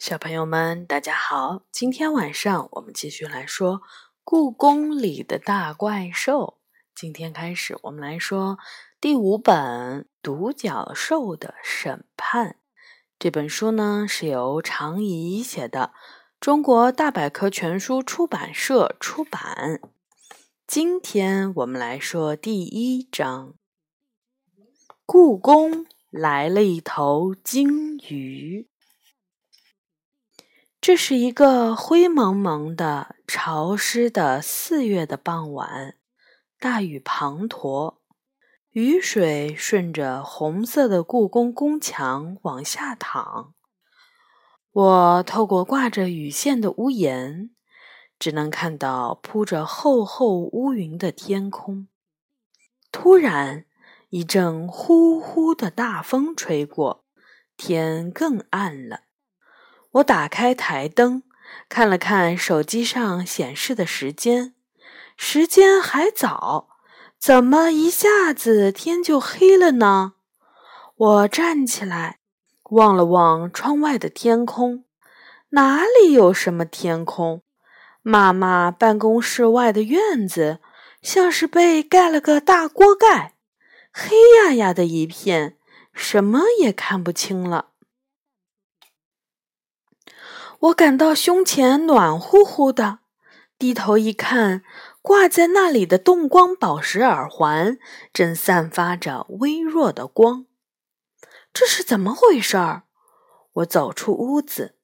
[0.00, 1.64] 小朋友们，大家好！
[1.70, 3.82] 今天晚上我们继续来说
[4.24, 6.58] 故宫里的大怪兽。
[6.94, 8.58] 今天开始，我们来说
[8.98, 9.54] 第五本
[10.22, 12.48] 《独角兽的审判》
[13.18, 15.92] 这本书呢，是由常怡写的，
[16.40, 19.82] 中国大百科全书出版社出版。
[20.66, 23.52] 今天我们来说第一章：
[25.04, 28.69] 故宫来了一头鲸鱼。
[30.80, 35.96] 这是一个灰蒙蒙的、潮湿的四月的傍晚，
[36.58, 37.96] 大雨滂沱，
[38.70, 43.52] 雨水顺着红色的故宫宫墙往下淌。
[44.72, 47.50] 我透过挂着雨线的屋檐，
[48.18, 51.88] 只能看到铺着厚厚乌云的天空。
[52.90, 53.66] 突然，
[54.08, 57.04] 一阵呼呼的大风吹过，
[57.58, 59.09] 天更暗了。
[59.92, 61.24] 我打开台灯，
[61.68, 64.54] 看了看手机上显示的时间，
[65.16, 66.68] 时间还早，
[67.18, 70.12] 怎么一下子天就黑了呢？
[70.96, 72.20] 我站起来，
[72.70, 74.84] 望了望窗外的天空，
[75.50, 77.42] 哪里有什么天空？
[78.02, 80.60] 妈妈办公室外的院子
[81.02, 83.34] 像是被盖了个大锅盖，
[83.92, 85.56] 黑压压的一片，
[85.92, 87.69] 什么也看不清了。
[90.60, 92.98] 我感到胸前暖乎乎的，
[93.58, 94.62] 低头一看，
[95.00, 97.78] 挂在那里的动光宝石耳环
[98.12, 100.44] 正散发着微弱的光。
[101.54, 102.82] 这是怎么回事儿？
[103.54, 104.76] 我走出屋子，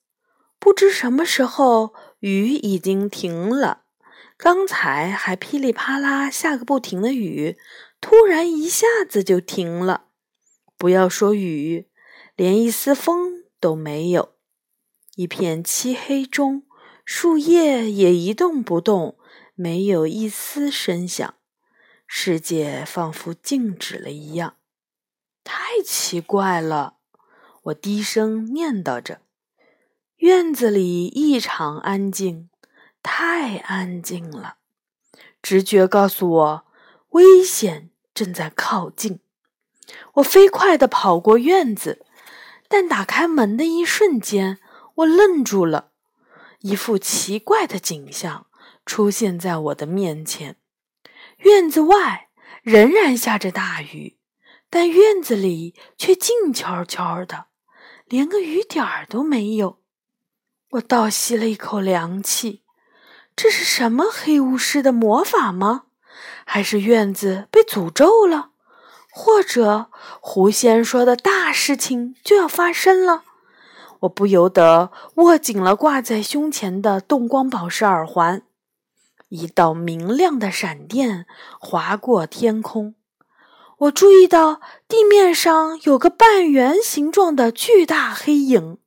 [0.59, 3.83] 不知什么时候雨已经停了。
[4.39, 7.59] 刚才还噼里啪啦下个不停的雨，
[8.01, 10.07] 突然一下子就停了。
[10.79, 11.91] 不要说雨，
[12.35, 14.36] 连一丝风都没有。
[15.17, 16.65] 一片漆黑中，
[17.03, 19.17] 树叶也一动不动，
[19.55, 21.35] 没有一丝声响，
[22.07, 24.57] 世界仿佛静止了一样。
[25.43, 26.97] 太奇怪了，
[27.63, 29.23] 我低声念叨着。
[30.17, 32.51] 院子里异常安静，
[33.03, 34.57] 太安静了。
[35.41, 36.67] 直觉告诉我，
[37.13, 39.21] 危险正在靠近。
[40.17, 42.05] 我飞快地跑过院子，
[42.69, 44.59] 但打开门的一瞬间。
[44.97, 45.91] 我愣住了，
[46.61, 48.47] 一副奇怪的景象
[48.85, 50.57] 出现在我的面前。
[51.39, 52.29] 院子外
[52.63, 54.19] 仍然下着大雨，
[54.71, 57.47] 但院子里却静悄悄的，
[58.07, 59.81] 连个雨点儿都没有。
[60.71, 62.63] 我倒吸了一口凉气，
[63.37, 65.85] 这是什么黑巫师的魔法吗？
[66.47, 68.53] 还是院子被诅咒了？
[69.11, 69.91] 或者
[70.21, 73.25] 狐仙说的大事情就要发生了？
[74.07, 78.43] 我不由得握紧了挂在胸前的动光宝石耳环，
[79.29, 81.27] 一道明亮的闪电
[81.59, 82.95] 划过天空。
[83.79, 88.79] 我注意到地面上有个半圆形状的巨大黑影，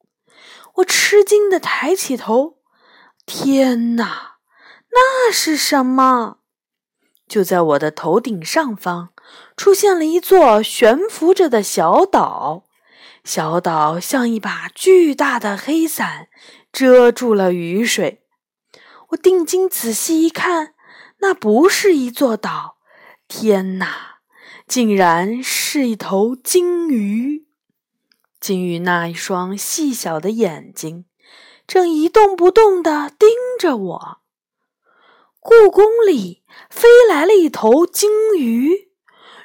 [0.75, 2.57] 我吃惊地抬起头。
[3.25, 4.37] 天哪，
[4.91, 6.37] 那是什么？
[7.27, 9.09] 就在我的头顶上方，
[9.55, 12.63] 出现了一座悬浮着的小岛。
[13.29, 16.29] 小岛像一把巨大的黑伞，
[16.71, 18.23] 遮住了雨水。
[19.09, 20.73] 我定睛仔细一看，
[21.19, 22.77] 那不是一座岛，
[23.27, 24.21] 天哪，
[24.67, 27.45] 竟然是一头鲸鱼！
[28.39, 31.05] 鲸鱼那一双细小的眼睛，
[31.67, 33.29] 正一动不动地盯
[33.59, 34.17] 着我。
[35.39, 36.41] 故宫里
[36.71, 38.89] 飞来了一头鲸鱼，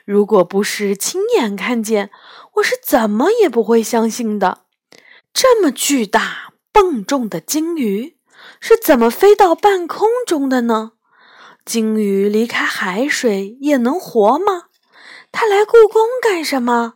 [0.07, 2.11] 如果不是亲眼看见，
[2.55, 4.67] 我是怎么也不会相信的，
[5.33, 8.17] 这么巨大笨重的鲸鱼
[8.61, 10.93] 是怎么飞到半空中的呢？
[11.65, 14.65] 鲸鱼离开海水也能活吗？
[15.33, 16.95] 它来故宫干什么？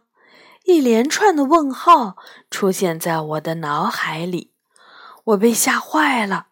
[0.64, 2.16] 一连串的问号
[2.50, 4.52] 出现在我的脑海里，
[5.24, 6.48] 我被吓坏了，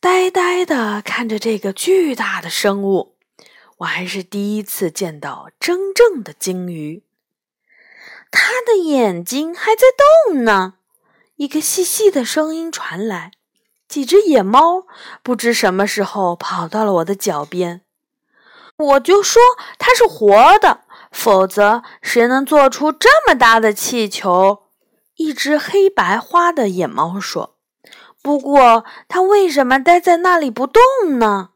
[0.00, 3.16] 呆呆地看着这个巨大的生物。
[3.78, 7.02] 我还是第一次见到真正的鲸鱼。
[8.38, 9.86] 他的眼睛还在
[10.28, 10.74] 动呢，
[11.36, 13.30] 一个细细的声音传来。
[13.88, 14.86] 几只野猫
[15.22, 17.80] 不知什么时候跑到了我的脚边。
[18.76, 19.40] 我就说
[19.78, 20.80] 它是活的，
[21.10, 24.64] 否则谁能做出这么大的气球？
[25.14, 27.56] 一只黑白花的野猫说。
[28.20, 30.82] 不过它为什么待在那里不动
[31.18, 31.52] 呢？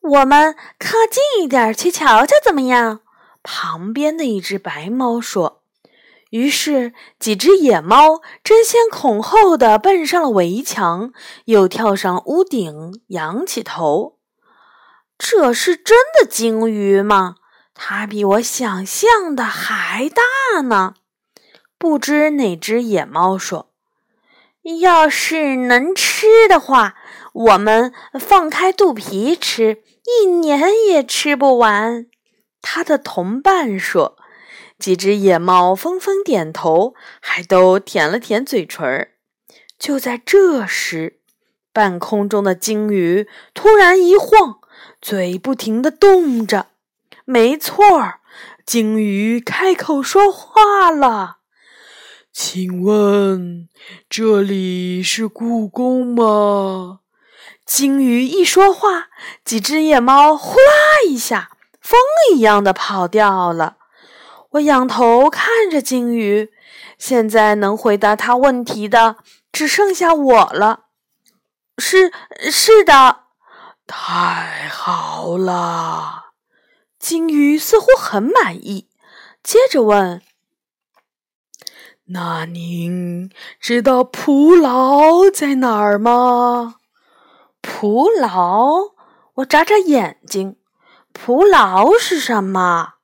[0.00, 3.00] 我们靠近一点去瞧瞧怎么样？
[3.42, 5.57] 旁边的一只白猫说。
[6.30, 11.12] 于是，几只野猫争先恐后地奔上了围墙，
[11.46, 14.18] 又跳上屋顶，仰起头。
[15.16, 17.36] 这是真的鲸鱼吗？
[17.74, 20.94] 它比我想象的还大呢。
[21.78, 23.70] 不知哪只野猫说
[24.80, 26.96] ：“要是能吃的话，
[27.32, 32.06] 我们放开肚皮吃，一年也吃不完。”
[32.60, 34.17] 它的同伴说。
[34.78, 39.12] 几只野猫纷纷点头，还都舔了舔嘴唇儿。
[39.78, 41.18] 就在这时，
[41.72, 44.60] 半空中的鲸鱼突然一晃，
[45.00, 46.68] 嘴不停地动着。
[47.24, 48.20] 没错儿，
[48.64, 51.38] 鲸鱼开口说话了
[52.32, 53.68] ：“请问
[54.08, 57.00] 这里是故宫吗？”
[57.66, 59.08] 鲸鱼一说话，
[59.44, 61.50] 几只野猫呼啦一下，
[61.80, 61.98] 风
[62.32, 63.76] 一样的跑掉了。
[64.52, 66.50] 我仰头看着鲸鱼，
[66.96, 69.16] 现在能回答他问题的
[69.52, 70.86] 只剩下我了。
[71.76, 72.12] 是
[72.50, 73.24] 是的，
[73.86, 76.32] 太好了！
[76.98, 78.88] 鲸鱼似乎很满意，
[79.42, 80.22] 接着问
[82.10, 83.30] ：“那您
[83.60, 86.76] 知道蒲牢在哪儿吗？”
[87.62, 88.94] 蒲牢，
[89.34, 90.56] 我眨眨眼睛，
[91.12, 92.94] 蒲牢是什么？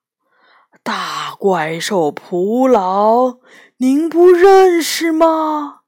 [0.84, 3.38] 大怪兽蒲牢，
[3.78, 5.81] 您不认识吗？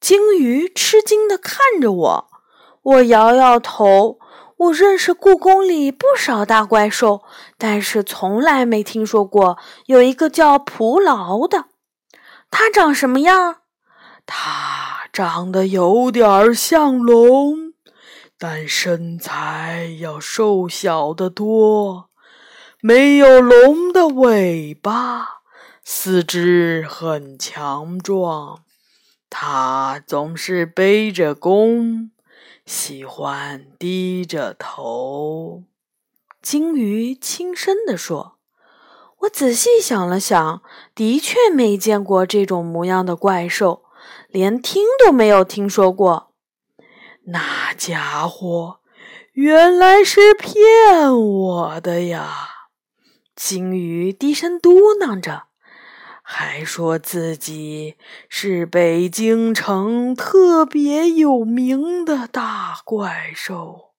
[0.00, 2.28] 鲸鱼吃惊地看着我，
[2.82, 4.20] 我摇摇头。
[4.56, 7.22] 我认识故宫里不少大怪兽，
[7.58, 11.64] 但是从来没听说过有一个叫蒲牢的。
[12.52, 13.62] 它长什么样？
[14.26, 17.72] 它长得有点像龙，
[18.38, 22.09] 但身材要瘦小得多。
[22.82, 25.42] 没有龙的尾巴，
[25.84, 28.62] 四肢很强壮。
[29.28, 32.10] 它总是背着弓，
[32.64, 35.64] 喜欢低着头。
[36.40, 38.38] 鲸鱼轻声地说
[39.20, 40.62] ：“我仔细想了想，
[40.94, 43.82] 的确没见过这种模样的怪兽，
[44.28, 46.32] 连听都没有听说过。
[47.26, 48.80] 那家伙
[49.32, 52.46] 原来是骗我的呀！”
[53.42, 55.44] 鲸鱼低声嘟囔着，
[56.22, 57.96] 还说自己
[58.28, 63.94] 是北京城特别有名的大怪兽。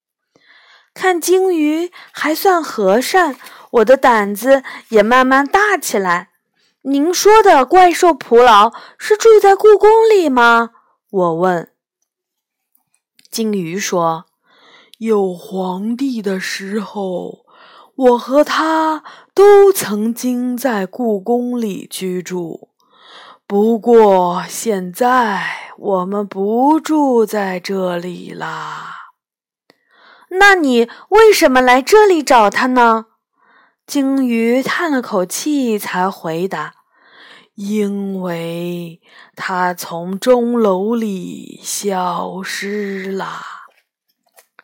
[0.93, 3.35] 看鲸鱼还算和善，
[3.71, 6.29] 我的胆子也慢慢大起来。
[6.83, 10.69] 您说的怪兽蒲牢是住在故宫里吗？
[11.09, 11.73] 我问。
[13.31, 14.27] 鲸鱼说
[14.99, 17.40] ：“有皇帝的时候。”
[18.01, 19.03] 我和他
[19.35, 22.69] 都曾经在故宫里居住，
[23.45, 29.11] 不过现在我们不住在这里啦。
[30.29, 33.05] 那你为什么来这里找他呢？
[33.85, 36.73] 鲸鱼叹了口气，才回答
[37.53, 38.99] ：“因为
[39.35, 43.27] 他从钟楼里消失了。”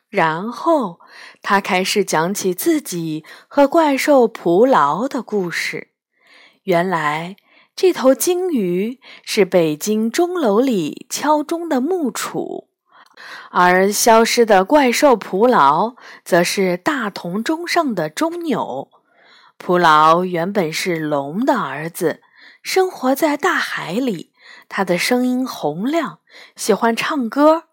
[0.09, 1.01] 然后。
[1.41, 5.91] 他开始讲起自己和怪兽蒲牢的故事。
[6.63, 7.37] 原来，
[7.75, 12.65] 这头鲸鱼是北京钟楼里敲钟的木杵，
[13.51, 18.89] 而消失的怪兽蒲牢则是大铜钟上的钟钮。
[19.57, 22.21] 蒲牢原本是龙的儿子，
[22.61, 24.33] 生活在大海里。
[24.69, 26.19] 他的声音洪亮，
[26.55, 27.63] 喜欢唱歌。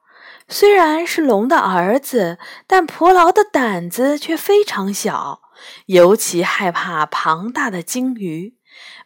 [0.48, 5.40] 虽然是龙的儿子，但蒲牢的胆子却非常小，
[5.86, 8.54] 尤其害怕庞大的鲸鱼。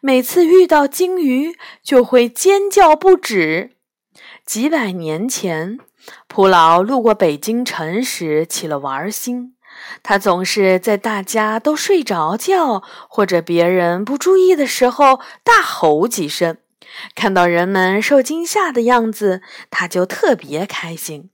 [0.01, 3.77] 每次遇到鲸鱼，就会尖叫不止。
[4.45, 5.79] 几百年前，
[6.27, 9.55] 蒲牢路过北京城时起了玩心，
[10.03, 16.59] 他总是在大家都睡着觉或者别人不注意的时候大吼几声。
[17.15, 21.31] 看到人们受惊吓的样子，他就特别开心。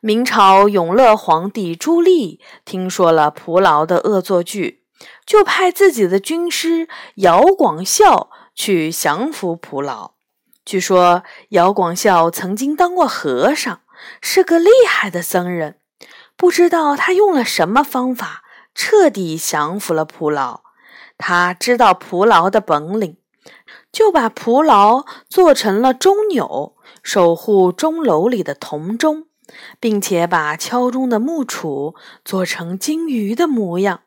[0.00, 4.84] 明朝永乐皇帝朱棣听说了蒲牢的恶作剧，
[5.26, 10.12] 就派自己的军师姚广孝去降服蒲牢。
[10.64, 13.80] 据说姚广孝曾经当过和尚，
[14.20, 15.80] 是个厉害的僧人。
[16.36, 20.60] 不知道他用了什么方法，彻底降服了蒲牢。
[21.16, 23.16] 他知道蒲牢的本领。
[23.90, 29.26] 就把蒲牢做成了钟钮，守护钟楼里的铜钟，
[29.80, 34.02] 并且把敲钟的木杵做成金鱼的模样。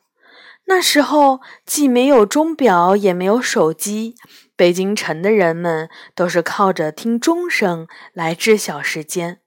[0.65, 4.15] 那时候既没有钟表，也没有手机，
[4.55, 9.39] 北京城的人们都是靠着听钟声来知晓时间。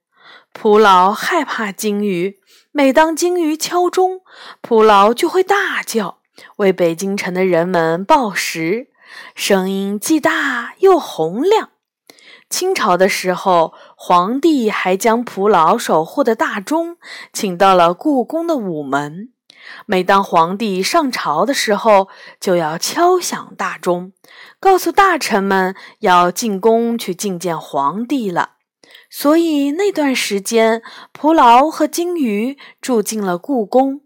[0.52, 2.38] 蒲牢害怕鲸鱼，
[2.72, 4.20] 每当鲸鱼敲钟，
[4.60, 6.18] 蒲牢就会大叫，
[6.56, 8.88] 为北京城的人们报时，
[9.34, 11.70] 声音既大又洪亮。
[12.50, 16.98] 清朝的时候，皇帝还将蒲老守护的大钟
[17.32, 19.30] 请到了故宫的午门。
[19.86, 24.12] 每当皇帝上朝的时候，就要敲响大钟，
[24.60, 28.50] 告诉大臣们要进宫去觐见皇帝了。
[29.10, 34.03] 所以那段时间，蒲牢和金鱼住进了故宫。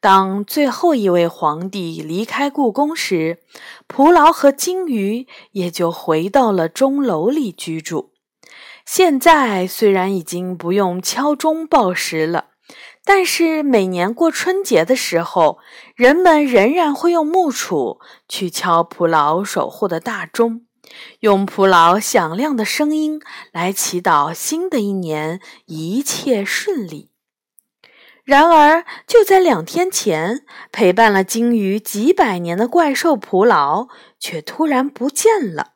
[0.00, 3.38] 当最后一位皇帝离开故宫时，
[3.86, 8.12] 蒲牢和金鱼也就回到了钟楼里居住。
[8.84, 12.46] 现在虽然已经不用敲钟报时了。
[13.02, 15.58] 但是每年过春节的时候，
[15.96, 20.66] 人们仍然会用木杵去敲蒲牢守护的大钟，
[21.20, 23.20] 用蒲牢响亮的声音
[23.52, 27.09] 来祈祷新的一年一切顺利。
[28.30, 33.88] 然而，就在两天前，陪伴了鲸鱼几百年的怪兽蒲老
[34.20, 35.72] 却突然不见了，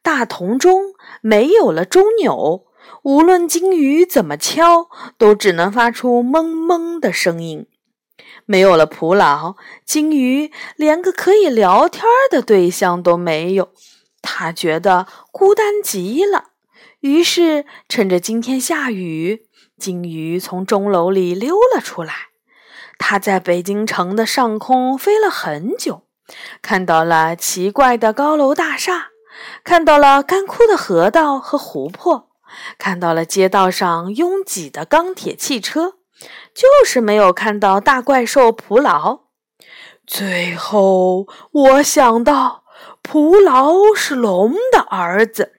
[0.00, 2.66] 大铜钟没有了钟钮。
[3.02, 7.66] 无论鲸鱼怎么敲，都只能发出嗡嗡的声音。
[8.46, 13.70] 没有了蒲老，鲸鱼连个可以聊天的对象都没有，
[14.22, 16.50] 他觉得孤单极了。
[17.00, 19.48] 于是，趁着今天下雨，
[19.82, 22.14] 鲸鱼从钟楼里溜了出来。
[22.98, 26.04] 它在北京城的上空飞了很久，
[26.62, 29.08] 看到了奇怪的高楼大厦，
[29.64, 32.28] 看到了干枯的河道和湖泊。
[32.78, 35.94] 看到了街道上拥挤的钢铁汽车，
[36.54, 39.22] 就是没有看到大怪兽蒲牢。
[40.06, 42.64] 最后，我想到，
[43.02, 45.51] 蒲牢是龙的儿子，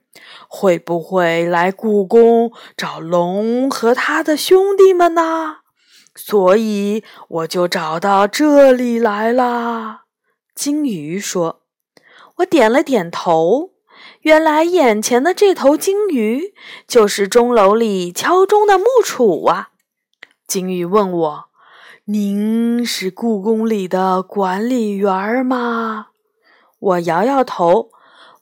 [0.56, 5.62] 会不会来故宫找龙和他的兄弟们呢？
[6.14, 10.04] 所以，我就找到这里来啦。
[10.54, 11.64] 金鱼说
[12.38, 13.72] ：“我点了点头。”
[14.22, 16.54] 原来眼前的这头鲸鱼
[16.88, 19.70] 就是钟楼里敲钟的木杵啊！
[20.46, 21.46] 鲸鱼问我
[22.06, 26.10] ：“您是故宫里的管理员吗？”
[26.80, 27.90] 我摇摇头：“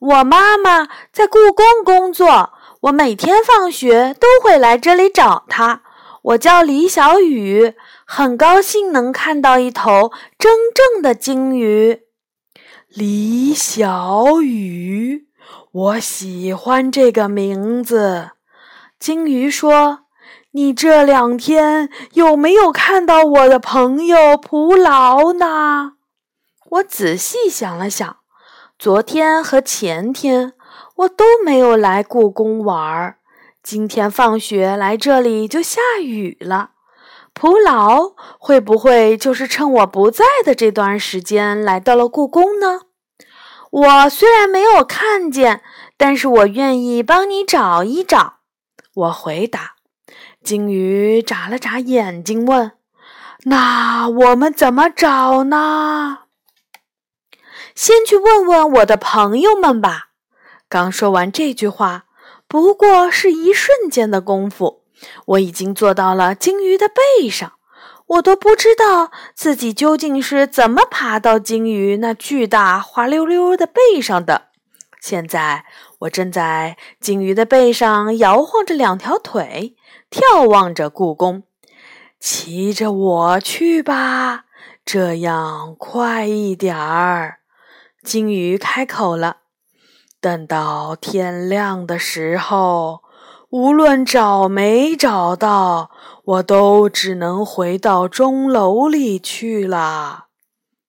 [0.01, 5.84] 我妈妈在故宫工作，我每天放学都会来这里找她。
[6.24, 12.01] 我叫李小雨，很高兴能看到一头真正的鲸鱼。”
[12.89, 15.27] 李小雨。
[15.72, 18.31] 我喜欢这个名字，
[19.00, 20.05] 鲸鱼说
[20.51, 25.93] ：“你这两天有没有看到我的朋友蒲劳呢？”
[26.72, 28.17] 我仔细想了想，
[28.81, 30.53] 昨天和前天
[30.95, 33.17] 我都没有来故宫玩儿，
[33.61, 36.71] 今天放学来这里就下雨了。
[37.31, 42.79] 蒲老会不会就是趁我不在的这段时间来到了故宫呢？
[43.69, 45.61] 我虽然没有看见，
[45.95, 48.38] 但是我愿意帮你找一找。
[48.95, 49.75] 我回答。
[50.43, 52.71] 鲸鱼眨了眨眼睛，问
[53.45, 56.17] ：“那我们怎么找呢？”
[57.81, 60.09] 先去问问我的朋友们吧。
[60.69, 62.05] 刚说完这句话，
[62.47, 64.83] 不过是一瞬间的功夫，
[65.25, 67.53] 我已经坐到了鲸鱼的背上。
[68.05, 74.50] 我都不知道自己究竟是怎么爬到鲸鱼那巨大滑溜溜的背上的。
[75.01, 75.65] 现在
[76.01, 79.75] 我正在鲸鱼的背上摇晃着两条腿，
[80.11, 81.41] 眺望着故宫。
[82.19, 84.45] 骑着我去吧，
[84.85, 87.39] 这样快一点儿。
[88.03, 89.38] 鲸鱼开口了。
[90.20, 93.01] 等到天亮的时候。
[93.51, 95.91] 无论找没找到，
[96.24, 100.27] 我都只能回到钟楼里去了。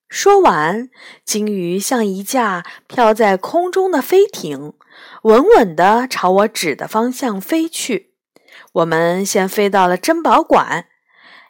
[0.09, 0.88] 说完，
[1.25, 4.75] 金鱼像一架飘在空中的飞艇，
[5.23, 8.14] 稳稳地朝我指的方向飞去。
[8.75, 10.87] 我们先飞到了珍宝馆。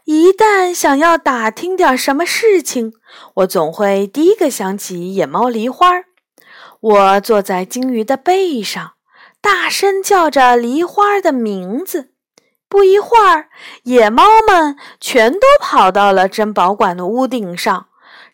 [0.05, 2.93] 一旦想要打听点什么事情，
[3.35, 6.03] 我总会第一个想起野猫梨花。
[6.81, 8.95] 我坐在鲸鱼的背上。
[9.41, 12.13] 大声叫着梨花的名字，
[12.69, 13.49] 不一会儿，
[13.83, 17.89] 野猫们全都跑到了珍宝馆的屋顶上，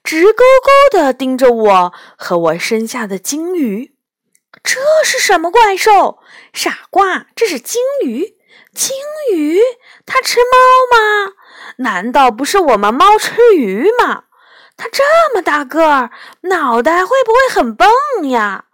[0.04, 3.94] 直勾勾地盯着我和我身下的鲸鱼。
[4.62, 6.18] 这是什么怪兽？
[6.52, 8.36] 傻瓜，这是鲸鱼！
[8.74, 8.94] 鲸
[9.32, 9.60] 鱼，
[10.04, 11.32] 它吃猫吗？
[11.76, 14.24] 难道不是我们猫吃鱼吗？
[14.76, 15.02] 它这
[15.34, 16.10] 么大个儿，
[16.42, 17.88] 脑袋会不会很笨
[18.30, 18.66] 呀？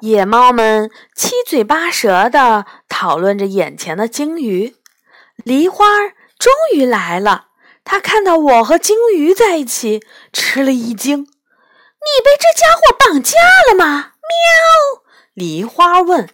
[0.00, 4.76] 野猫们七嘴八舌地讨论着眼前的鲸鱼。
[5.36, 5.86] 梨花
[6.38, 7.48] 终于来了，
[7.84, 11.26] 它看到我和鲸鱼在一起，吃了一惊：“你
[12.24, 13.36] 被这家伙绑架
[13.68, 15.02] 了吗？”喵！
[15.34, 16.28] 梨花问。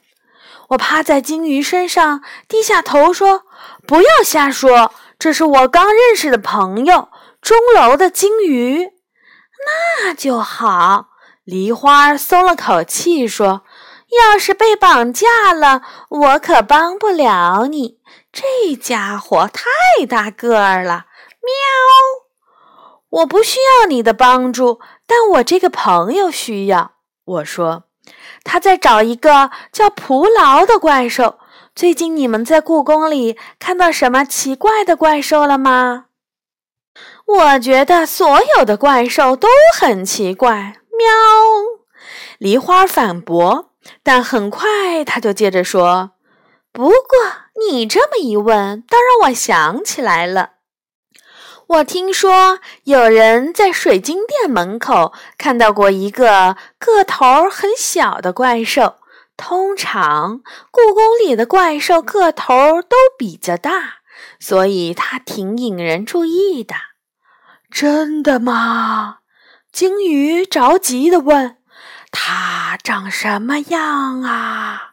[0.71, 3.45] 我趴在鲸鱼身上，低下头说
[3.87, 7.09] ：“不要瞎说，这是我刚认识的朋友，
[7.41, 8.93] 钟楼的鲸鱼。”
[10.05, 11.07] 那就好。
[11.45, 13.63] 梨花松了口气说
[14.33, 17.99] ：“要是被绑架了，我可帮不了你。
[18.33, 21.07] 这家伙太大个儿了。”
[21.41, 21.55] 喵！
[23.09, 26.97] 我不需要你的帮助，但我这个朋友需要。
[27.25, 27.85] 我说
[28.45, 31.39] ：“他在找一个叫蒲劳的怪兽。
[31.77, 36.07] 最近你们在故宫里看到什么奇怪的怪兽了吗？”
[37.29, 39.47] 我觉得所有的怪兽都
[39.79, 40.79] 很奇怪。
[40.97, 41.07] 喵！
[42.39, 46.13] 梨花反驳，但很快他就接着说
[46.73, 46.95] ：“不过
[47.69, 50.53] 你这么一问，倒让我想起来了。
[51.67, 58.95] 我听说有人在水晶店门口看到过一个个头很小的怪兽。
[59.37, 60.41] 通常
[60.71, 63.99] 故宫里的怪兽个头都比较大，
[64.41, 66.75] 所以它挺引人注意的。
[67.71, 69.19] 真的吗？”
[69.71, 71.59] 鲸鱼着急地问
[72.11, 74.93] ：“它长什么样啊？”“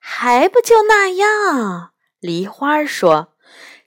[0.00, 3.34] 还不就那样。”梨花说，“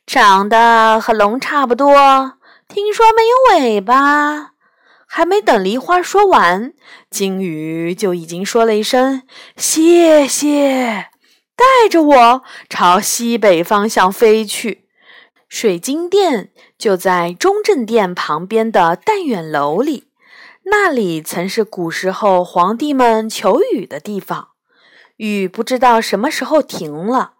[0.08, 2.38] 长得和龙差不多。
[2.70, 4.52] 听说没有尾巴。”
[5.12, 6.74] 还没等梨花说完，
[7.10, 9.24] 鲸鱼就已经说了一声
[9.58, 11.08] “谢谢”，
[11.58, 14.86] 带着我朝西北方向飞去。
[15.48, 20.06] 水晶殿就在中正殿旁边的淡远楼里。
[20.66, 24.50] 那里曾是古时候皇帝们求雨的地方，
[25.18, 27.34] 雨不知道什么时候停了，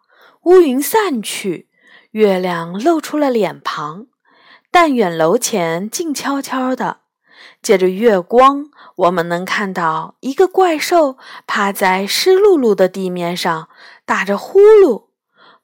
[0.46, 1.70] 乌云散去，
[2.12, 4.08] 月亮露出了脸庞。
[4.72, 7.02] 但远楼前静悄悄的，
[7.62, 13.70] 借着月光，我们能看到一个怪兽趴在湿漉漉的地面上，
[14.06, 15.06] 打着呼噜。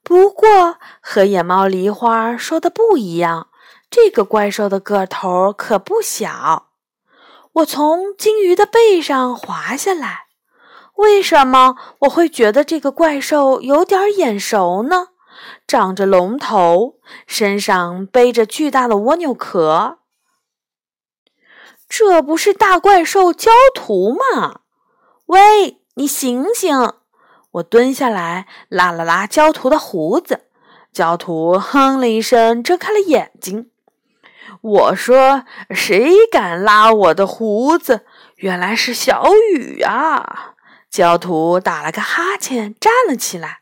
[0.02, 3.48] 不过和野猫梨花说的不一样，
[3.90, 6.68] 这个怪兽的个头可不小。
[7.54, 10.26] 我从鲸鱼的背上滑下来，
[10.96, 15.08] 为什么我会觉得这个怪兽有点眼熟呢？
[15.66, 16.94] 长着龙头，
[17.26, 19.98] 身上背着巨大的蜗牛壳，
[21.88, 24.60] 这不是大怪兽焦图吗？
[25.26, 26.92] 喂，你醒醒！
[27.52, 30.46] 我蹲下来拉了拉焦图的胡子，
[30.92, 33.70] 焦图哼了一声，睁开了眼睛。
[34.60, 38.04] 我说：“谁敢拉我的胡子？”
[38.36, 40.54] 原来是小雨啊！
[40.90, 43.60] 焦土打了个哈欠，站了起来。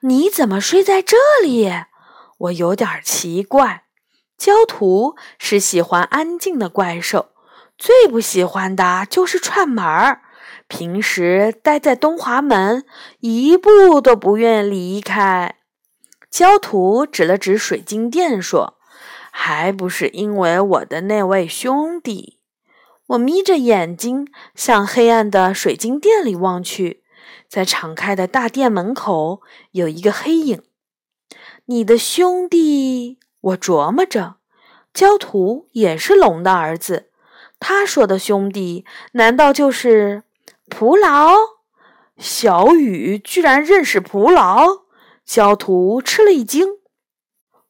[0.00, 1.70] 你怎么睡在这里？
[2.38, 3.84] 我有点奇怪。
[4.36, 7.30] 焦土是喜欢安静的怪兽，
[7.78, 10.22] 最不喜欢的就是串门儿。
[10.66, 12.84] 平时待在东华门，
[13.20, 15.54] 一步都不愿离开。
[16.28, 18.74] 焦土指了指水晶殿，说。
[19.30, 22.40] 还不是因为我的那位兄弟。
[23.08, 27.04] 我眯着眼睛向黑暗的水晶殿里望去，
[27.48, 30.62] 在敞开的大殿门口有一个黑影。
[31.66, 34.36] 你的兄弟，我琢磨着，
[34.92, 37.07] 焦土也是龙的儿子。
[37.60, 40.22] 他说的兄弟，难道就是
[40.68, 41.34] 蒲劳？
[42.16, 44.84] 小雨居然认识蒲劳？
[45.24, 46.78] 焦土吃了一惊。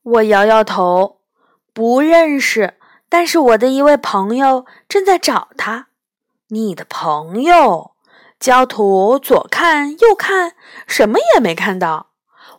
[0.03, 1.18] 我摇摇头。
[1.74, 2.74] 不认识，
[3.09, 5.88] 但是我的一位朋友正在找他。
[6.48, 7.92] 你的朋友？
[8.40, 10.55] 焦土左看右看，
[10.88, 12.09] 什么也没看到。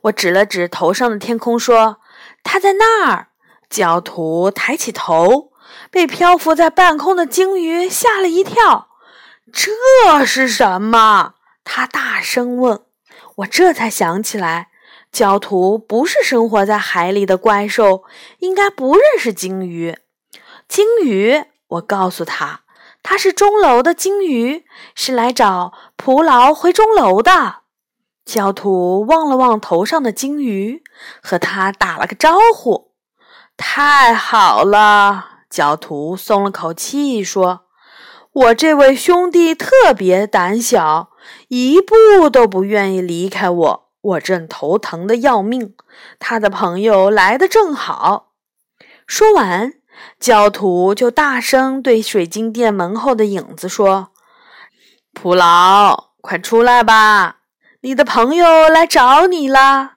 [0.04, 1.98] 我指了指头上的天空，说
[2.44, 3.28] ：“他在那儿。”
[3.70, 5.49] 焦土抬起头，
[5.92, 8.90] 被漂浮在半空的鲸鱼吓了一跳。
[9.52, 11.36] 这是什么？
[11.64, 12.82] 他大声问。
[13.38, 14.70] 我这才想起来。
[15.12, 18.04] 教徒不是生活在海里的怪兽，
[18.40, 19.98] 应该不认识鲸鱼。
[20.68, 22.62] 鲸鱼，我告诉他，
[23.02, 27.62] 他是钟楼的鲸鱼，是来找蒲劳回钟楼的。
[28.24, 30.84] 教徒望了望头上的鲸鱼，
[31.24, 32.92] 和他打了个招呼。
[33.58, 37.66] 太好了，焦土松了口气说
[38.32, 41.10] ：“我这位兄弟特别胆小，
[41.48, 45.76] 一步都不愿意离开我。”我正头疼的要命，
[46.20, 48.32] 他的朋友来的正好。
[49.06, 49.74] 说完，
[50.18, 54.12] 教徒就大声对水晶殿门后的影子说
[55.14, 57.40] ：“蒲老，快出来吧，
[57.82, 59.96] 你的朋友来找你了。”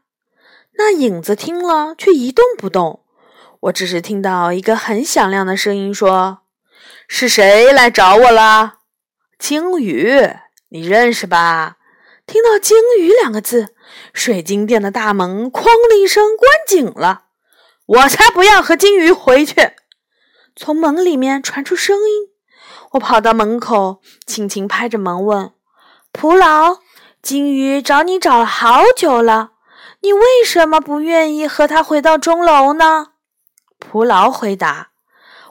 [0.77, 3.02] 那影子听了却一动不动。
[3.63, 6.41] 我只是听到一个很响亮的声音说
[7.07, 8.79] ：“是谁来找我了？”
[9.39, 10.35] 鲸鱼，
[10.71, 11.77] 你认识吧？
[12.27, 13.75] 听到“鲸鱼”两个字，
[14.13, 17.27] 水晶店的大门“哐”的一声关紧了。
[17.87, 19.55] 我才不要和鲸鱼回去！
[20.57, 22.31] 从门里面传出声音，
[22.93, 25.53] 我跑到门口，轻轻拍着门问
[26.11, 26.79] ：“蒲老，
[27.23, 29.53] 鲸鱼找你找了好久了，
[30.01, 33.11] 你为什么不愿意和他回到钟楼呢？”
[33.83, 34.91] 蒲牢回答：“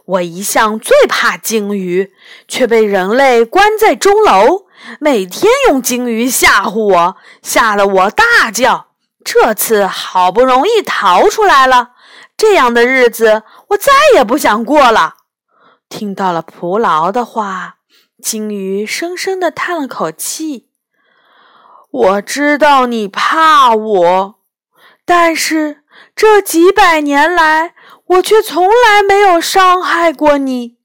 [0.06, 2.14] 我一向最怕鲸鱼，
[2.48, 4.68] 却被人类关在钟楼。”
[5.00, 8.88] 每天用鲸鱼吓唬我，吓得我大叫。
[9.24, 11.92] 这次好不容易逃出来了，
[12.36, 15.18] 这样的日子我再也不想过了。
[15.88, 17.76] 听到了蒲劳的话，
[18.24, 20.70] 鲸鱼深深地叹了口气。
[21.92, 24.36] 我知道你怕我，
[25.06, 25.84] 但是
[26.16, 27.76] 这几百年来，
[28.12, 30.78] 我却从来没有伤害过你。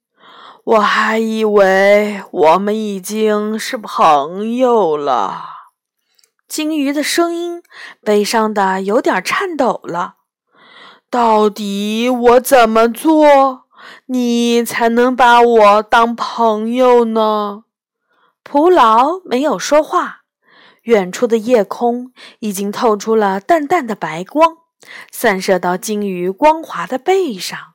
[0.62, 5.44] 我还以为我们已经是朋友了。
[6.46, 7.62] 鲸鱼的声音
[8.00, 10.14] 悲伤的有点颤抖了。
[11.10, 13.64] 到底我怎么做，
[14.06, 17.64] 你才能把我当朋友呢？
[18.44, 20.20] 蒲劳没有说话。
[20.82, 24.58] 远处的夜空已经透出了淡淡的白光，
[25.10, 27.74] 散射到鲸鱼光滑的背上。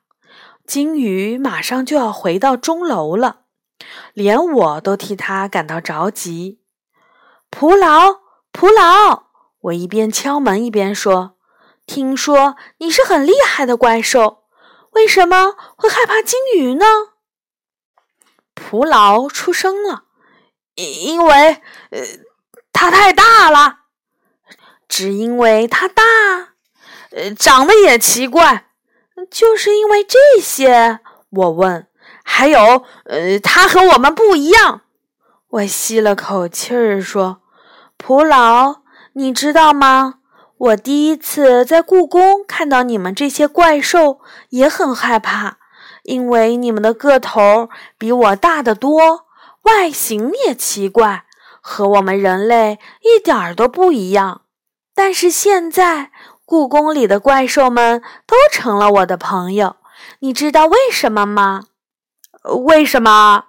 [0.66, 3.42] 鲸鱼马上就要回到钟楼了，
[4.14, 6.60] 连我都替他感到着急。
[7.50, 8.20] 蒲劳，
[8.52, 9.24] 蒲劳，
[9.60, 11.36] 我一边敲门一边说
[11.84, 14.44] ：“听说你是很厉害的怪兽，
[14.92, 16.86] 为什么会害怕鲸鱼呢？”
[18.54, 20.04] 蒲劳出声了
[20.76, 22.00] ：“因为，呃，
[22.72, 23.80] 它太大了。
[24.88, 26.51] 只因为它大，
[27.14, 28.66] 呃，长得也奇怪。”
[29.30, 30.98] 就是因为这些，
[31.30, 31.86] 我问，
[32.24, 34.80] 还有，呃，他和我们不一样。
[35.48, 37.42] 我吸了口气儿说
[37.96, 38.80] ：“蒲老，
[39.12, 40.14] 你知道吗？
[40.56, 45.58] 我第一次在故宫看到你们这些怪兽，也很害怕，
[46.04, 49.26] 因为你们的个头比我大得多，
[49.62, 51.26] 外形也奇怪，
[51.60, 54.42] 和我们人类一点儿都不一样。
[54.94, 56.10] 但是现在……”
[56.52, 59.76] 故宫里的怪兽们都成了我的朋友，
[60.18, 61.62] 你知道为什么吗？
[62.66, 63.44] 为什么？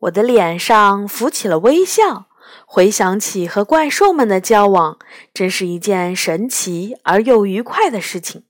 [0.00, 2.24] 我的脸上浮起了微笑，
[2.66, 4.98] 回想起和怪兽们的交往，
[5.32, 8.42] 真是一件神奇而又愉快的事情。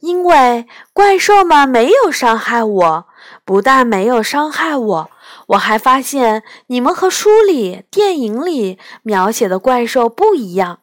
[0.00, 3.06] 因为怪兽们没有伤害我，
[3.44, 5.10] 不但没有伤害我，
[5.50, 10.80] 我还发现你们和书里、电影里描写的怪兽不一样。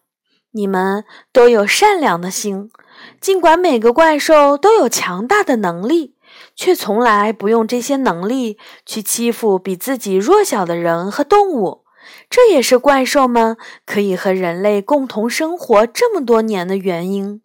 [0.54, 2.72] 你们都有善良的心，
[3.20, 6.16] 尽管每个怪兽都有强大的能力，
[6.56, 11.84] 却从来不用这些能力去欺负比自己弱小的人和动物。
[12.30, 17.42] 这也是怪兽们可以和人类共同生活这么多年的原因。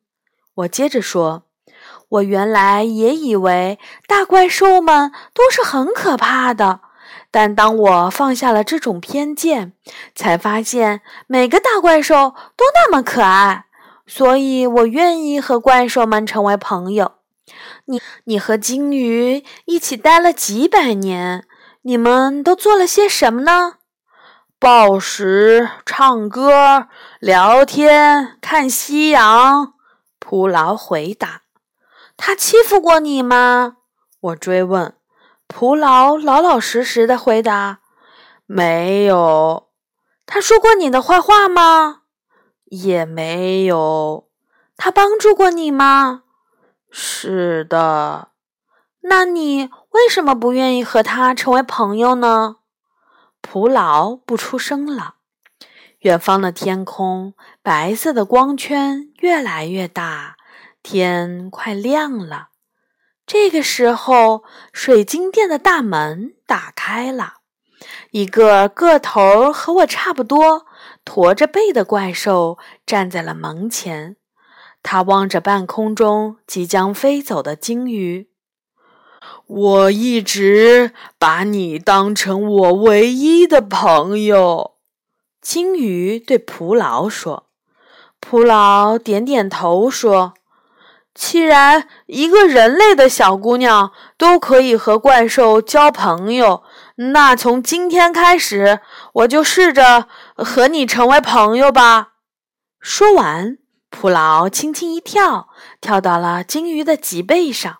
[0.56, 1.44] 我接着说，
[2.08, 6.80] 我原来也以为大怪兽们都是很可怕的。
[7.30, 9.74] 但当我放下了这种偏见，
[10.14, 13.66] 才发现每个大怪兽都那么可爱，
[14.06, 17.12] 所以我愿意和怪兽们成为朋友。
[17.86, 21.46] 你，你和鲸鱼一起待了几百年，
[21.82, 23.74] 你们都做了些什么呢？
[24.58, 26.88] 暴食、唱歌、
[27.20, 29.74] 聊天、看夕阳。
[30.18, 31.42] 蒲劳回答
[32.18, 33.76] ：“他欺负过你吗？”
[34.20, 34.97] 我追问。
[35.48, 37.80] 蒲劳老老实实的回答
[38.46, 39.70] ：“没有。”
[40.24, 42.02] 他说过你的坏话吗？
[42.66, 44.28] 也没有。
[44.76, 46.24] 他帮助过你吗？
[46.90, 48.28] 是的。
[49.00, 52.56] 那你为什么不愿意和他成为朋友呢？
[53.40, 55.14] 蒲劳不出声了。
[56.00, 60.36] 远方的天空，白色的光圈越来越大，
[60.82, 62.50] 天快亮了。
[63.28, 67.34] 这个时候，水晶店的大门打开了，
[68.10, 70.64] 一个个头和我差不多、
[71.04, 74.16] 驼着背的怪兽站在了门前。
[74.82, 78.30] 他望着半空中即将飞走的鲸鱼
[79.46, 84.76] ：“我一直把你当成我唯一的朋友。”
[85.42, 87.50] 鲸鱼对蒲劳说。
[88.20, 90.32] 蒲劳点点头说。
[91.18, 96.62] 既然一个人类的小姑娘都可以和怪兽交朋友，
[96.94, 98.78] 那从今天开始，
[99.14, 102.12] 我就试着和你成为朋友吧。”
[102.78, 103.58] 说完，
[103.90, 105.48] 普劳轻轻一跳，
[105.80, 107.78] 跳到了金鱼的脊背上。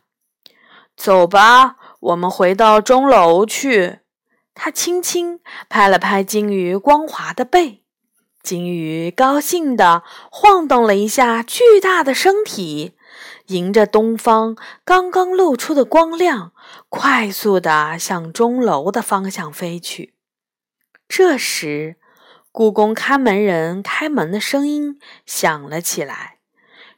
[0.96, 4.00] 走吧，我们回到钟楼去。
[4.52, 7.84] 他轻轻拍了拍金鱼光滑的背，
[8.42, 12.96] 金鱼高兴地晃动了一下巨大的身体，
[13.48, 16.52] 迎着东方刚刚露出的光亮，
[16.88, 20.14] 快速地向钟楼的方向飞去。
[21.08, 21.96] 这时，
[22.52, 26.38] 故宫看门人开门的声音响了起来，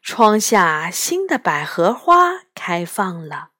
[0.03, 3.51] 窗下新的百合花开放了，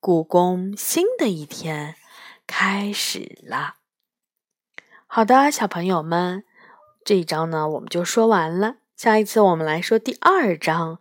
[0.00, 1.94] 故宫新的一天
[2.46, 3.76] 开始了。
[5.06, 6.44] 好的，小朋友们，
[7.04, 8.76] 这一章呢我们就说完了。
[8.96, 10.96] 下一次我们来说第二章《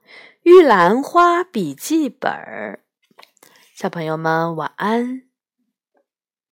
[0.48, 2.32] 玉兰花笔记本》。
[3.76, 5.27] 小朋友们晚安。